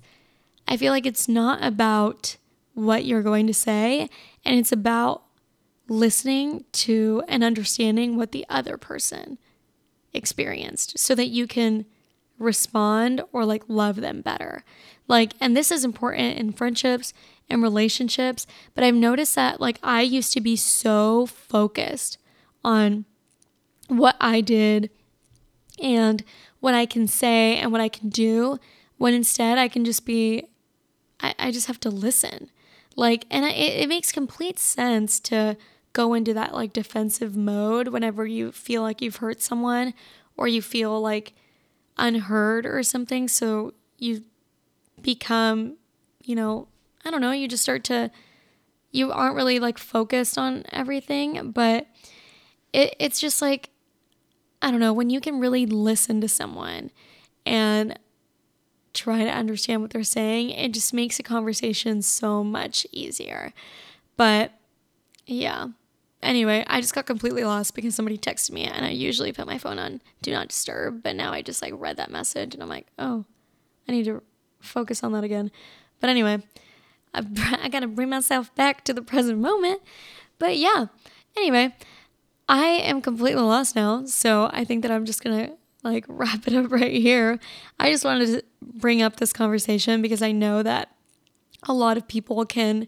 I 0.68 0.78
feel 0.78 0.92
like 0.92 1.06
it's 1.06 1.28
not 1.28 1.64
about 1.64 2.38
what 2.74 3.06
you're 3.06 3.22
going 3.24 3.48
to 3.48 3.54
say, 3.54 4.10
and 4.44 4.58
it's 4.58 4.72
about 4.72 5.24
listening 5.88 6.64
to 6.72 7.24
and 7.28 7.44
understanding 7.44 8.16
what 8.16 8.32
the 8.32 8.46
other 8.50 8.78
person 8.78 9.38
experienced 10.14 10.98
so 10.98 11.14
that 11.16 11.28
you 11.28 11.48
can 11.48 11.86
respond 12.40 13.22
or 13.32 13.46
like 13.46 13.64
love 13.68 13.98
them 13.98 14.22
better. 14.22 14.64
Like, 15.08 15.34
and 15.40 15.56
this 15.56 15.72
is 15.72 15.84
important 15.84 16.38
in 16.38 16.52
friendships 16.52 17.14
and 17.50 17.62
relationships, 17.62 18.48
but 18.74 18.84
I've 18.84 18.96
noticed 18.96 19.36
that 19.36 19.60
like 19.60 19.80
I 19.84 20.02
used 20.02 20.34
to 20.34 20.42
be 20.42 20.56
so 20.56 21.26
focused 21.26 22.18
on 22.64 23.06
what 23.88 24.16
I 24.20 24.42
did 24.42 24.90
and 25.82 26.24
what 26.60 26.74
I 26.74 26.86
can 26.86 27.08
say 27.08 27.58
and 27.58 27.72
what 27.72 27.82
I 27.82 27.90
can 27.90 28.10
do 28.10 28.60
when 28.98 29.14
instead 29.14 29.58
I 29.58 29.68
can 29.68 29.84
just 29.84 30.06
be, 30.06 30.48
I, 31.20 31.36
I 31.38 31.52
just 31.52 31.68
have 31.68 31.80
to 31.82 31.90
listen. 31.90 32.50
Like, 32.96 33.26
and 33.30 33.46
I, 33.46 33.50
it, 33.50 33.82
it 33.82 33.90
makes 33.90 34.12
complete 34.12 34.60
sense 34.60 35.20
to 35.22 35.58
go 35.94 36.14
into 36.14 36.34
that 36.34 36.54
like 36.54 36.74
defensive 36.74 37.36
mode 37.36 37.90
whenever 37.90 38.26
you 38.26 38.52
feel 38.52 38.82
like 38.82 39.02
you've 39.02 39.18
hurt 39.18 39.42
someone 39.42 39.94
or 40.38 40.48
you 40.48 40.62
feel 40.62 41.00
like 41.02 41.34
unheard 41.98 42.66
or 42.66 42.82
something. 42.82 43.28
So 43.28 43.74
you 43.98 44.24
become, 45.02 45.78
you 46.24 46.36
know, 46.36 46.68
I 47.06 47.12
don't 47.12 47.22
know, 47.22 47.32
you 47.32 47.48
just 47.48 47.64
start 47.64 47.84
to, 47.86 48.12
you 48.92 49.12
aren't 49.12 49.36
really 49.36 49.60
like 49.60 49.78
focused 49.78 50.38
on 50.38 50.64
everything, 50.72 51.52
but 51.52 51.88
it, 52.72 52.96
it's 53.00 53.20
just 53.20 53.42
like, 53.42 53.70
I 54.62 54.72
don't 54.72 54.80
know, 54.80 54.94
when 54.94 55.10
you 55.10 55.20
can 55.20 55.40
really 55.40 55.66
listen 55.66 56.22
to 56.22 56.28
someone 56.28 56.92
and 57.46 58.00
try 58.94 59.24
to 59.24 59.30
understand 59.30 59.82
what 59.82 59.92
they're 59.92 60.04
saying, 60.04 60.52
it 60.52 60.74
just 60.74 60.94
makes 60.94 61.20
a 61.20 61.24
conversation 61.24 62.02
so 62.02 62.44
much 62.44 62.88
easier. 62.92 63.54
But 64.16 64.52
yeah. 65.26 65.68
Anyway, 66.22 66.64
I 66.68 66.80
just 66.80 66.96
got 66.96 67.06
completely 67.06 67.44
lost 67.44 67.76
because 67.76 67.96
somebody 67.96 68.18
texted 68.18 68.52
me 68.52 68.64
and 68.64 68.86
I 68.86 68.92
usually 68.92 69.34
put 69.34 69.46
my 69.46 69.58
phone 69.58 69.78
on 69.78 70.02
do 70.22 70.32
not 70.32 70.48
disturb, 70.48 71.04
but 71.04 71.18
now 71.18 71.34
I 71.34 71.42
just 71.42 71.62
like 71.62 71.74
read 71.76 71.98
that 71.98 72.12
message 72.12 72.54
and 72.54 72.64
I'm 72.64 72.70
like, 72.70 72.88
"Oh, 72.98 73.26
I 73.88 73.92
need 73.92 74.06
to 74.06 74.24
focus 74.62 75.04
on 75.04 75.12
that 75.12 75.26
again." 75.26 75.52
But 76.00 76.10
anyway, 76.10 76.42
I, 77.14 77.24
I 77.64 77.70
got 77.70 77.82
to 77.82 77.88
bring 77.88 78.10
myself 78.10 78.54
back 78.56 78.84
to 78.86 78.94
the 78.94 79.02
present 79.02 79.40
moment. 79.40 79.82
But 80.40 80.58
yeah. 80.58 80.88
Anyway, 81.36 81.76
I 82.48 82.66
am 82.66 83.02
completely 83.02 83.42
lost 83.42 83.76
now, 83.76 84.06
so 84.06 84.50
I 84.54 84.64
think 84.64 84.82
that 84.84 84.92
I'm 84.92 85.06
just 85.06 85.22
to 85.24 85.54
like 85.84 86.06
wrap 86.10 86.48
it 86.48 86.54
up 86.54 86.72
right 86.72 86.92
here. 86.92 87.40
I 87.80 87.92
just 87.92 88.06
wanted 88.06 88.28
to 88.28 88.44
bring 88.62 89.02
up 89.02 89.18
this 89.18 89.34
conversation 89.34 90.02
because 90.02 90.22
I 90.22 90.32
know 90.32 90.64
that 90.64 90.90
a 91.64 91.74
lot 91.74 91.98
of 91.98 92.08
people 92.08 92.46
can 92.46 92.88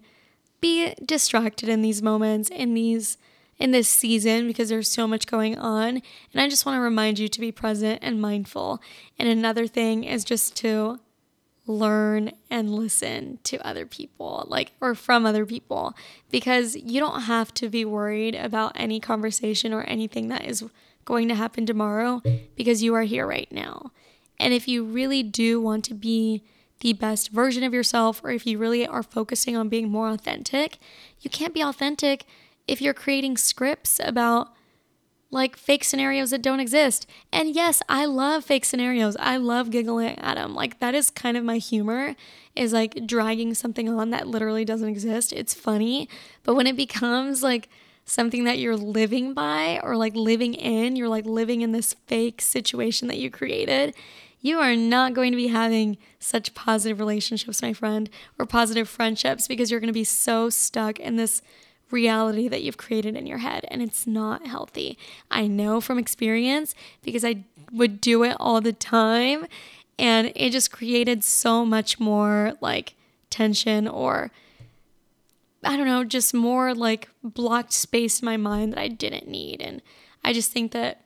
be 0.62 0.94
distracted 1.06 1.70
in 1.70 1.82
these 1.82 2.02
moments 2.02 2.50
in 2.50 2.74
these 2.74 3.18
in 3.58 3.72
this 3.72 3.88
season 3.88 4.48
because 4.48 4.68
there's 4.68 4.92
so 4.92 5.08
much 5.08 5.28
going 5.28 5.58
on 5.58 6.02
and 6.34 6.42
I 6.42 6.50
just 6.50 6.66
want 6.66 6.76
to 6.76 6.82
remind 6.82 7.20
you 7.20 7.30
to 7.30 7.40
be 7.40 7.52
present 7.52 8.00
and 8.02 8.20
mindful. 8.20 8.82
And 9.18 9.30
another 9.30 9.66
thing 9.66 10.04
is 10.04 10.26
just 10.26 10.56
to 10.58 11.00
learn 11.68 12.32
and 12.50 12.74
listen 12.74 13.40
to 13.44 13.66
other 13.66 13.86
people, 13.86 14.46
like, 14.48 14.74
or 14.80 14.94
from 14.94 15.26
other 15.26 15.46
people, 15.46 15.96
because 16.30 16.76
you 16.76 17.00
don't 17.00 17.22
have 17.22 17.54
to 17.56 17.70
be 17.70 17.84
worried 17.84 18.36
about 18.36 18.72
any 18.76 19.00
conversation 19.00 19.74
or 19.74 19.84
anything 19.84 20.28
that 20.28 20.46
is 20.46 20.64
going 21.06 21.28
to 21.28 21.36
happen 21.36 21.66
tomorrow 21.66 22.22
because 22.56 22.84
you 22.84 22.94
are 22.94 23.04
here 23.04 23.28
right 23.28 23.52
now. 23.52 23.92
And 24.40 24.54
if 24.54 24.68
you 24.68 24.84
really 24.84 25.24
do 25.24 25.62
want 25.62 25.86
to 25.86 25.94
be 25.94 26.44
the 26.82 26.94
best 26.94 27.30
version 27.30 27.64
of 27.64 27.74
yourself, 27.74 28.22
or 28.24 28.32
if 28.32 28.46
you 28.46 28.58
really 28.58 28.86
are 28.86 29.04
focusing 29.04 29.56
on 29.56 29.70
being 29.70 29.90
more 29.90 30.10
authentic, 30.10 30.78
you 31.22 31.30
can't 31.30 31.54
be 31.54 31.64
authentic 31.64 32.26
if 32.68 32.82
you're 32.82 32.94
creating 32.94 33.38
scripts 33.38 34.00
about 34.04 34.55
like 35.36 35.58
fake 35.58 35.84
scenarios 35.84 36.30
that 36.30 36.42
don't 36.42 36.62
exist. 36.62 37.06
And 37.32 37.54
yes, 37.54 37.82
I 37.90 38.06
love 38.06 38.46
fake 38.46 38.64
scenarios. 38.64 39.18
I 39.20 39.36
love 39.36 39.70
giggling 39.70 40.18
at 40.18 40.36
them. 40.36 40.56
Like 40.56 40.80
that 40.80 40.96
is 40.96 41.10
kind 41.10 41.36
of 41.36 41.44
my 41.44 41.58
humor 41.58 42.16
is 42.56 42.72
like 42.72 43.06
dragging 43.06 43.54
something 43.54 43.90
on 43.90 44.12
that 44.12 44.30
literally 44.30 44.64
doesn't 44.64 44.88
exist. 44.88 45.34
It's 45.34 45.54
funny, 45.54 46.08
but 46.44 46.56
when 46.56 46.68
it 46.68 46.78
becomes 46.78 47.44
like 47.44 47.68
something 48.06 48.46
that 48.46 48.60
you're 48.60 48.78
living 48.78 49.34
by 49.34 49.82
or 49.84 49.98
like 49.98 50.16
living 50.16 50.54
in, 50.54 50.96
you're 50.96 51.10
like 51.10 51.26
living 51.26 51.62
in 51.62 51.74
this 51.74 51.96
fake 52.08 52.42
situation 52.42 53.10
that 53.10 53.18
you 53.18 53.30
created, 53.30 53.94
you 54.40 54.60
are 54.60 54.76
not 54.76 55.14
going 55.14 55.32
to 55.32 55.38
be 55.38 55.48
having 55.48 55.98
such 56.18 56.54
positive 56.54 57.00
relationships, 57.00 57.62
my 57.62 57.74
friend, 57.74 58.10
or 58.40 58.46
positive 58.46 58.88
friendships 58.88 59.50
because 59.50 59.70
you're 59.70 59.82
going 59.82 59.88
to 59.88 59.94
be 59.94 60.06
so 60.06 60.50
stuck 60.50 60.98
in 60.98 61.18
this 61.18 61.42
reality 61.92 62.48
that 62.48 62.64
you've 62.64 62.78
created 62.78 63.16
in 63.16 63.26
your 63.26 63.38
head 63.40 63.66
and 63.70 63.82
it's 63.82 64.08
not 64.08 64.48
healthy. 64.48 64.98
I 65.30 65.48
know 65.48 65.80
from 65.82 66.00
experience 66.00 66.74
because 67.04 67.24
I 67.24 67.44
would 67.72 68.02
do 68.02 68.24
it 68.24 68.36
all 68.40 68.62
the 68.62 68.74
time 68.74 69.46
and 69.98 70.32
it 70.36 70.52
just 70.52 70.72
created 70.72 71.24
so 71.24 71.66
much 71.66 72.00
more 72.00 72.54
like 72.62 72.96
tension 73.30 73.88
or 73.88 74.32
I 75.64 75.78
don't 75.78 75.88
know, 75.88 76.04
just 76.04 76.34
more 76.34 76.76
like 76.76 77.10
blocked 77.24 77.74
space 77.74 78.22
in 78.22 78.26
my 78.26 78.38
mind 78.38 78.74
that 78.74 78.80
I 78.80 78.88
didn't 78.88 79.28
need. 79.28 79.62
And 79.62 79.82
I 80.24 80.32
just 80.32 80.52
think 80.52 80.72
that 80.74 81.02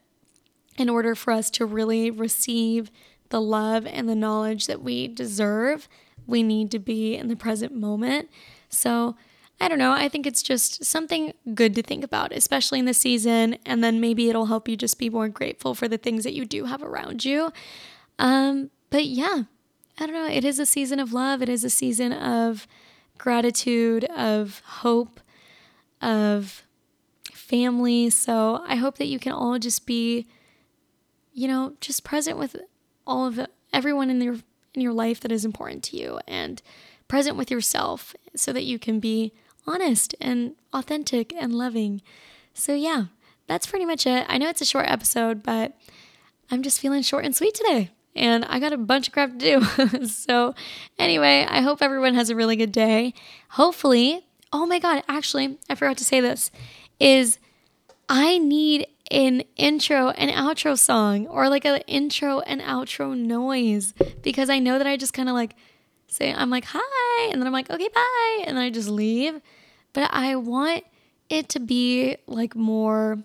in 0.76 0.88
order 0.88 1.14
for 1.14 1.32
us 1.32 1.50
to 1.52 1.64
really 1.64 2.10
receive 2.10 2.90
the 3.30 3.40
love 3.40 3.86
and 3.86 4.08
the 4.08 4.14
knowledge 4.14 4.66
that 4.66 4.82
we 4.82 5.08
deserve, 5.08 5.88
we 6.26 6.42
need 6.42 6.70
to 6.72 6.78
be 6.78 7.16
in 7.16 7.28
the 7.28 7.36
present 7.36 7.74
moment. 7.74 8.28
So, 8.68 9.16
I 9.60 9.68
don't 9.68 9.78
know. 9.78 9.92
I 9.92 10.08
think 10.08 10.26
it's 10.26 10.42
just 10.42 10.84
something 10.84 11.34
good 11.54 11.74
to 11.74 11.82
think 11.82 12.02
about, 12.02 12.32
especially 12.32 12.78
in 12.78 12.86
the 12.86 12.94
season. 12.94 13.58
And 13.66 13.84
then 13.84 14.00
maybe 14.00 14.30
it'll 14.30 14.46
help 14.46 14.68
you 14.68 14.76
just 14.76 14.98
be 14.98 15.10
more 15.10 15.28
grateful 15.28 15.74
for 15.74 15.86
the 15.86 15.98
things 15.98 16.24
that 16.24 16.32
you 16.32 16.46
do 16.46 16.64
have 16.64 16.82
around 16.82 17.24
you. 17.24 17.52
Um, 18.18 18.70
but 18.88 19.04
yeah, 19.04 19.42
I 19.98 20.06
don't 20.06 20.14
know. 20.14 20.26
It 20.26 20.44
is 20.44 20.58
a 20.58 20.66
season 20.66 20.98
of 20.98 21.12
love, 21.12 21.42
it 21.42 21.48
is 21.48 21.62
a 21.62 21.70
season 21.70 22.12
of 22.12 22.66
gratitude, 23.18 24.04
of 24.04 24.62
hope, 24.64 25.20
of 26.00 26.62
family. 27.32 28.08
So 28.08 28.64
I 28.66 28.76
hope 28.76 28.96
that 28.96 29.08
you 29.08 29.18
can 29.18 29.32
all 29.32 29.58
just 29.58 29.84
be, 29.84 30.26
you 31.34 31.46
know, 31.46 31.74
just 31.82 32.02
present 32.02 32.38
with 32.38 32.56
all 33.06 33.26
of 33.26 33.46
everyone 33.72 34.08
in 34.08 34.20
your 34.22 34.36
in 34.72 34.80
your 34.80 34.92
life 34.92 35.20
that 35.20 35.32
is 35.32 35.44
important 35.44 35.82
to 35.82 35.96
you 35.96 36.20
and 36.28 36.62
present 37.08 37.36
with 37.36 37.50
yourself 37.50 38.14
so 38.36 38.52
that 38.52 38.62
you 38.62 38.78
can 38.78 39.00
be 39.00 39.32
honest 39.70 40.14
and 40.20 40.54
authentic 40.72 41.32
and 41.34 41.54
loving. 41.54 42.02
So, 42.54 42.74
yeah, 42.74 43.04
that's 43.46 43.66
pretty 43.66 43.84
much 43.84 44.06
it. 44.06 44.26
I 44.28 44.38
know 44.38 44.48
it's 44.48 44.60
a 44.60 44.66
short 44.66 44.86
episode, 44.88 45.42
but 45.42 45.76
I'm 46.50 46.62
just 46.62 46.80
feeling 46.80 47.02
short 47.02 47.24
and 47.24 47.34
sweet 47.34 47.54
today. 47.54 47.90
And 48.16 48.44
I 48.46 48.58
got 48.58 48.72
a 48.72 48.76
bunch 48.76 49.06
of 49.06 49.12
crap 49.12 49.38
to 49.38 49.38
do. 49.38 50.06
so, 50.06 50.54
anyway, 50.98 51.46
I 51.48 51.60
hope 51.60 51.80
everyone 51.80 52.14
has 52.14 52.30
a 52.30 52.36
really 52.36 52.56
good 52.56 52.72
day. 52.72 53.14
Hopefully, 53.50 54.26
oh 54.52 54.66
my 54.66 54.78
God, 54.78 55.02
actually, 55.08 55.58
I 55.68 55.74
forgot 55.74 55.96
to 55.98 56.04
say 56.04 56.20
this 56.20 56.50
is 56.98 57.38
I 58.08 58.38
need 58.38 58.86
an 59.10 59.42
intro 59.56 60.10
and 60.10 60.30
outro 60.30 60.78
song 60.78 61.26
or 61.26 61.48
like 61.48 61.64
an 61.64 61.80
intro 61.86 62.40
and 62.40 62.60
outro 62.60 63.16
noise 63.16 63.94
because 64.22 64.50
I 64.50 64.58
know 64.58 64.78
that 64.78 64.86
I 64.86 64.96
just 64.96 65.12
kind 65.12 65.28
of 65.28 65.34
like 65.34 65.54
say, 66.08 66.32
I'm 66.32 66.50
like, 66.50 66.64
hi. 66.66 67.30
And 67.30 67.40
then 67.40 67.46
I'm 67.46 67.52
like, 67.52 67.70
okay, 67.70 67.88
bye. 67.94 68.44
And 68.46 68.56
then 68.56 68.64
I 68.64 68.70
just 68.70 68.88
leave. 68.88 69.40
But 69.92 70.10
I 70.12 70.36
want 70.36 70.84
it 71.28 71.48
to 71.50 71.60
be 71.60 72.16
like 72.26 72.54
more 72.54 73.18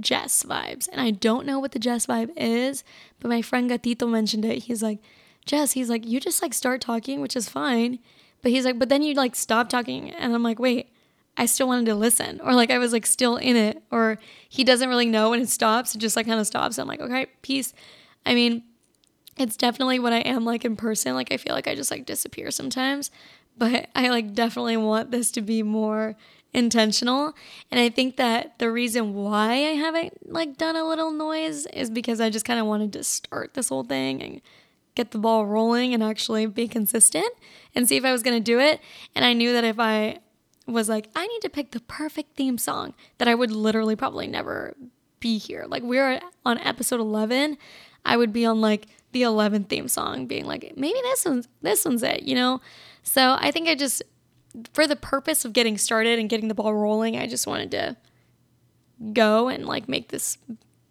Jess 0.00 0.42
vibes. 0.42 0.88
And 0.90 1.00
I 1.00 1.10
don't 1.10 1.46
know 1.46 1.58
what 1.58 1.72
the 1.72 1.78
Jess 1.78 2.06
vibe 2.06 2.30
is, 2.36 2.84
but 3.20 3.28
my 3.28 3.42
friend 3.42 3.70
Gatito 3.70 4.08
mentioned 4.08 4.44
it. 4.44 4.64
He's 4.64 4.82
like, 4.82 4.98
Jess, 5.44 5.72
he's 5.72 5.90
like, 5.90 6.06
you 6.06 6.20
just 6.20 6.42
like 6.42 6.54
start 6.54 6.80
talking, 6.80 7.20
which 7.20 7.36
is 7.36 7.48
fine. 7.48 7.98
But 8.42 8.52
he's 8.52 8.64
like, 8.64 8.78
but 8.78 8.88
then 8.88 9.02
you 9.02 9.14
like 9.14 9.34
stop 9.34 9.68
talking. 9.68 10.10
And 10.10 10.34
I'm 10.34 10.42
like, 10.42 10.58
wait, 10.58 10.90
I 11.36 11.46
still 11.46 11.66
wanted 11.68 11.86
to 11.86 11.94
listen. 11.94 12.40
Or 12.42 12.54
like 12.54 12.70
I 12.70 12.78
was 12.78 12.92
like 12.92 13.06
still 13.06 13.36
in 13.36 13.56
it. 13.56 13.82
Or 13.90 14.18
he 14.48 14.64
doesn't 14.64 14.88
really 14.88 15.06
know 15.06 15.30
when 15.30 15.40
it 15.40 15.48
stops. 15.48 15.94
It 15.94 15.98
just 15.98 16.16
like 16.16 16.26
kind 16.26 16.40
of 16.40 16.46
stops. 16.46 16.78
I'm 16.78 16.88
like, 16.88 17.00
okay, 17.00 17.26
peace. 17.42 17.72
I 18.26 18.34
mean, 18.34 18.62
it's 19.36 19.56
definitely 19.56 19.98
what 19.98 20.12
I 20.12 20.18
am 20.18 20.44
like 20.44 20.64
in 20.64 20.76
person. 20.76 21.14
Like 21.14 21.32
I 21.32 21.36
feel 21.36 21.54
like 21.54 21.68
I 21.68 21.74
just 21.74 21.90
like 21.90 22.06
disappear 22.06 22.50
sometimes, 22.50 23.10
but 23.56 23.88
I 23.94 24.08
like 24.08 24.34
definitely 24.34 24.76
want 24.76 25.10
this 25.10 25.30
to 25.32 25.42
be 25.42 25.62
more 25.62 26.16
intentional. 26.52 27.34
And 27.70 27.80
I 27.80 27.88
think 27.88 28.16
that 28.16 28.58
the 28.58 28.70
reason 28.70 29.14
why 29.14 29.52
I 29.52 29.74
haven't 29.74 30.32
like 30.32 30.56
done 30.56 30.76
a 30.76 30.84
little 30.84 31.10
noise 31.10 31.66
is 31.66 31.90
because 31.90 32.20
I 32.20 32.30
just 32.30 32.44
kind 32.44 32.60
of 32.60 32.66
wanted 32.66 32.92
to 32.94 33.04
start 33.04 33.54
this 33.54 33.68
whole 33.68 33.84
thing 33.84 34.22
and 34.22 34.40
get 34.94 35.10
the 35.10 35.18
ball 35.18 35.44
rolling 35.44 35.92
and 35.92 36.02
actually 36.02 36.46
be 36.46 36.68
consistent 36.68 37.32
and 37.74 37.88
see 37.88 37.96
if 37.96 38.04
I 38.04 38.12
was 38.12 38.22
going 38.22 38.36
to 38.36 38.44
do 38.44 38.60
it. 38.60 38.80
And 39.14 39.24
I 39.24 39.32
knew 39.32 39.52
that 39.52 39.64
if 39.64 39.80
I 39.80 40.20
was 40.66 40.88
like, 40.88 41.08
I 41.14 41.26
need 41.26 41.42
to 41.42 41.50
pick 41.50 41.72
the 41.72 41.80
perfect 41.80 42.36
theme 42.36 42.56
song, 42.56 42.94
that 43.18 43.28
I 43.28 43.34
would 43.34 43.50
literally 43.50 43.96
probably 43.96 44.28
never 44.28 44.74
be 45.24 45.38
here. 45.38 45.64
Like 45.66 45.82
we're 45.82 46.20
on 46.44 46.58
episode 46.58 47.00
11, 47.00 47.56
I 48.04 48.16
would 48.18 48.30
be 48.30 48.44
on 48.44 48.60
like 48.60 48.88
the 49.12 49.22
11th 49.22 49.70
theme 49.70 49.88
song 49.88 50.26
being 50.26 50.44
like, 50.44 50.74
maybe 50.76 51.00
this 51.02 51.24
one's 51.24 51.48
this 51.62 51.86
one's 51.86 52.02
it, 52.02 52.24
you 52.24 52.34
know? 52.34 52.60
So 53.02 53.38
I 53.40 53.50
think 53.50 53.66
I 53.66 53.74
just 53.74 54.02
for 54.74 54.86
the 54.86 54.96
purpose 54.96 55.46
of 55.46 55.54
getting 55.54 55.78
started 55.78 56.18
and 56.18 56.28
getting 56.28 56.48
the 56.48 56.54
ball 56.54 56.74
rolling, 56.74 57.16
I 57.16 57.26
just 57.26 57.46
wanted 57.46 57.70
to 57.70 57.96
go 59.14 59.48
and 59.48 59.64
like 59.64 59.88
make 59.88 60.08
this 60.08 60.36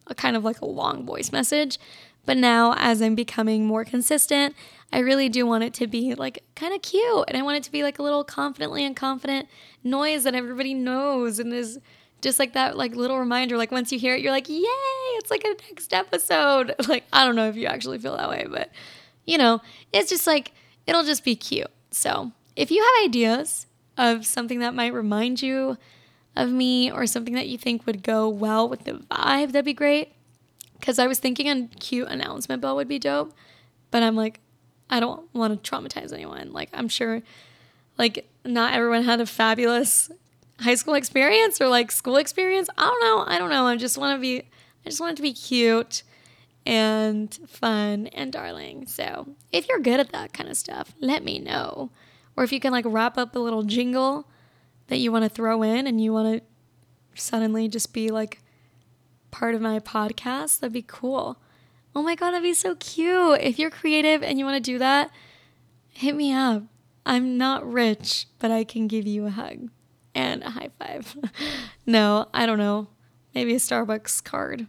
a 0.07 0.15
kind 0.15 0.35
of 0.35 0.43
like 0.43 0.61
a 0.61 0.65
long 0.65 1.05
voice 1.05 1.31
message. 1.31 1.77
But 2.25 2.37
now, 2.37 2.73
as 2.77 3.03
I'm 3.03 3.13
becoming 3.13 3.67
more 3.67 3.85
consistent, 3.85 4.55
I 4.91 4.99
really 4.99 5.29
do 5.29 5.45
want 5.45 5.63
it 5.63 5.75
to 5.75 5.85
be 5.85 6.15
like 6.15 6.43
kind 6.55 6.73
of 6.73 6.81
cute. 6.81 7.25
And 7.27 7.37
I 7.37 7.43
want 7.43 7.57
it 7.57 7.63
to 7.65 7.71
be 7.71 7.83
like 7.83 7.99
a 7.99 8.03
little 8.03 8.23
confidently 8.23 8.83
and 8.83 8.95
confident 8.95 9.47
noise 9.83 10.23
that 10.23 10.33
everybody 10.33 10.73
knows 10.73 11.37
and 11.37 11.53
is 11.53 11.79
just 12.23 12.39
like 12.39 12.53
that 12.53 12.75
like 12.75 12.95
little 12.95 13.19
reminder. 13.19 13.57
Like 13.57 13.71
once 13.71 13.91
you 13.91 13.99
hear 13.99 14.15
it, 14.15 14.21
you're 14.21 14.31
like, 14.31 14.49
yay, 14.49 14.63
it's 15.17 15.29
like 15.29 15.43
a 15.43 15.55
next 15.69 15.93
episode. 15.93 16.73
Like, 16.87 17.05
I 17.13 17.25
don't 17.25 17.35
know 17.35 17.49
if 17.49 17.55
you 17.55 17.67
actually 17.67 17.99
feel 17.99 18.17
that 18.17 18.29
way, 18.29 18.45
but 18.49 18.71
you 19.25 19.37
know, 19.37 19.61
it's 19.91 20.09
just 20.09 20.27
like, 20.27 20.51
it'll 20.85 21.03
just 21.03 21.23
be 21.23 21.35
cute. 21.35 21.71
So 21.91 22.31
if 22.55 22.71
you 22.71 22.81
have 22.81 23.05
ideas 23.09 23.67
of 23.97 24.25
something 24.25 24.59
that 24.59 24.73
might 24.73 24.93
remind 24.93 25.41
you 25.41 25.77
of 26.35 26.49
me 26.49 26.91
or 26.91 27.05
something 27.05 27.35
that 27.35 27.47
you 27.47 27.57
think 27.57 27.85
would 27.85 28.03
go 28.03 28.27
well 28.27 28.67
with 28.67 28.85
the 28.85 28.93
vibe, 28.93 29.51
that'd 29.51 29.65
be 29.65 29.73
great. 29.73 30.13
Because 30.79 30.99
I 30.99 31.07
was 31.07 31.19
thinking 31.19 31.47
a 31.47 31.67
cute 31.79 32.07
announcement 32.09 32.61
bell 32.61 32.75
would 32.75 32.87
be 32.87 32.99
dope, 32.99 33.33
but 33.91 34.03
I'm 34.03 34.15
like, 34.15 34.39
I 34.89 34.99
don't 34.99 35.33
want 35.33 35.63
to 35.63 35.71
traumatize 35.71 36.11
anyone. 36.11 36.51
Like, 36.51 36.69
I'm 36.73 36.89
sure, 36.89 37.21
like, 37.97 38.27
not 38.43 38.73
everyone 38.73 39.03
had 39.03 39.21
a 39.21 39.25
fabulous 39.25 40.11
high 40.59 40.75
school 40.75 40.93
experience 40.93 41.59
or 41.59 41.67
like 41.67 41.91
school 41.91 42.17
experience. 42.17 42.69
I 42.77 42.83
don't 42.83 43.01
know. 43.01 43.23
I 43.27 43.37
don't 43.37 43.49
know. 43.49 43.65
I 43.65 43.75
just 43.75 43.97
want 43.97 44.17
to 44.17 44.21
be, 44.21 44.39
I 44.85 44.89
just 44.89 44.99
want 44.99 45.13
it 45.13 45.15
to 45.17 45.21
be 45.21 45.33
cute 45.33 46.03
and 46.65 47.33
fun 47.47 48.07
and 48.07 48.31
darling. 48.31 48.87
So 48.87 49.27
if 49.51 49.67
you're 49.67 49.79
good 49.79 49.99
at 49.99 50.11
that 50.11 50.33
kind 50.33 50.49
of 50.49 50.57
stuff, 50.57 50.93
let 50.99 51.23
me 51.23 51.39
know. 51.39 51.91
Or 52.35 52.43
if 52.43 52.51
you 52.51 52.59
can 52.59 52.71
like 52.71 52.85
wrap 52.87 53.17
up 53.17 53.35
a 53.35 53.39
little 53.39 53.63
jingle 53.63 54.27
that 54.87 54.97
you 54.97 55.11
want 55.11 55.23
to 55.23 55.29
throw 55.29 55.63
in 55.63 55.87
and 55.87 56.01
you 56.01 56.13
want 56.13 56.39
to 56.39 57.21
suddenly 57.21 57.67
just 57.67 57.93
be 57.93 58.09
like 58.09 58.41
part 59.31 59.55
of 59.55 59.61
my 59.61 59.79
podcast, 59.79 60.59
that'd 60.59 60.73
be 60.73 60.83
cool. 60.85 61.37
Oh 61.95 62.01
my 62.01 62.15
God, 62.15 62.31
that'd 62.31 62.43
be 62.43 62.53
so 62.53 62.75
cute. 62.75 63.39
If 63.41 63.59
you're 63.59 63.69
creative 63.69 64.23
and 64.23 64.39
you 64.39 64.45
want 64.45 64.63
to 64.63 64.71
do 64.71 64.79
that, 64.79 65.11
hit 65.89 66.15
me 66.15 66.33
up. 66.33 66.63
I'm 67.05 67.37
not 67.37 67.69
rich, 67.69 68.27
but 68.39 68.49
I 68.49 68.63
can 68.63 68.87
give 68.87 69.05
you 69.05 69.25
a 69.25 69.29
hug 69.29 69.69
and 70.15 70.43
a 70.43 70.49
high 70.49 70.69
five. 70.79 71.15
no, 71.85 72.27
I 72.33 72.45
don't 72.45 72.57
know. 72.57 72.87
Maybe 73.33 73.53
a 73.53 73.57
Starbucks 73.57 74.23
card. 74.23 74.67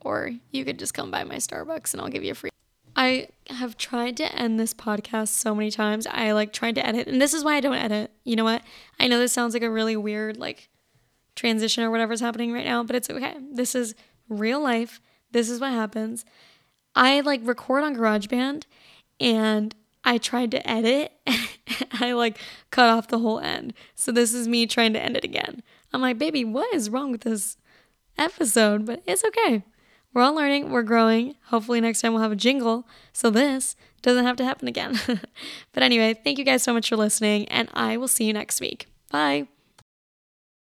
Or 0.00 0.30
you 0.52 0.64
could 0.64 0.78
just 0.78 0.94
come 0.94 1.10
by 1.10 1.24
my 1.24 1.36
Starbucks 1.36 1.92
and 1.92 2.00
I'll 2.00 2.08
give 2.08 2.24
you 2.24 2.32
a 2.32 2.34
free. 2.34 2.50
I 2.96 3.28
have 3.48 3.76
tried 3.76 4.16
to 4.16 4.34
end 4.34 4.58
this 4.58 4.74
podcast 4.74 5.28
so 5.28 5.54
many 5.54 5.70
times. 5.70 6.06
I 6.06 6.32
like 6.32 6.52
tried 6.52 6.74
to 6.74 6.84
edit, 6.86 7.06
and 7.06 7.22
this 7.22 7.32
is 7.32 7.44
why 7.44 7.54
I 7.54 7.60
don't 7.60 7.74
edit. 7.74 8.10
You 8.24 8.34
know 8.34 8.44
what? 8.44 8.62
I 8.98 9.06
know 9.06 9.20
this 9.20 9.32
sounds 9.32 9.54
like 9.54 9.62
a 9.62 9.70
really 9.70 9.96
weird 9.96 10.36
like 10.36 10.68
transition 11.36 11.84
or 11.84 11.92
whatever's 11.92 12.20
happening 12.20 12.52
right 12.52 12.64
now, 12.64 12.82
but 12.82 12.96
it's 12.96 13.08
okay. 13.08 13.36
This 13.52 13.76
is 13.76 13.94
real 14.28 14.60
life. 14.60 15.00
This 15.30 15.48
is 15.48 15.60
what 15.60 15.70
happens. 15.70 16.24
I 16.94 17.20
like 17.20 17.40
record 17.44 17.84
on 17.84 17.94
GarageBand 17.94 18.64
and 19.20 19.74
I 20.04 20.18
tried 20.18 20.50
to 20.52 20.68
edit 20.68 21.12
I 22.00 22.12
like 22.12 22.38
cut 22.70 22.88
off 22.88 23.08
the 23.08 23.18
whole 23.18 23.40
end. 23.40 23.74
So 23.94 24.12
this 24.12 24.32
is 24.32 24.48
me 24.48 24.66
trying 24.66 24.92
to 24.92 25.00
end 25.02 25.16
it 25.16 25.24
again. 25.24 25.62
I'm 25.92 26.00
like, 26.00 26.18
baby, 26.18 26.44
what 26.44 26.72
is 26.74 26.90
wrong 26.90 27.10
with 27.10 27.22
this 27.22 27.56
episode? 28.16 28.84
But 28.84 29.02
it's 29.06 29.24
okay. 29.24 29.62
We're 30.14 30.22
all 30.22 30.34
learning, 30.34 30.70
we're 30.70 30.82
growing. 30.82 31.36
Hopefully, 31.46 31.80
next 31.80 32.00
time 32.00 32.12
we'll 32.12 32.22
have 32.22 32.32
a 32.32 32.36
jingle 32.36 32.88
so 33.12 33.30
this 33.30 33.76
doesn't 34.02 34.24
have 34.24 34.36
to 34.36 34.44
happen 34.44 34.68
again. 34.68 34.98
but 35.72 35.82
anyway, 35.82 36.14
thank 36.14 36.38
you 36.38 36.44
guys 36.44 36.62
so 36.62 36.72
much 36.72 36.88
for 36.88 36.96
listening, 36.96 37.46
and 37.48 37.68
I 37.74 37.96
will 37.96 38.08
see 38.08 38.24
you 38.24 38.32
next 38.32 38.60
week. 38.60 38.86
Bye. 39.10 39.48